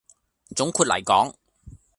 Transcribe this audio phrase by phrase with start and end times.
[0.55, 1.31] 總括黎講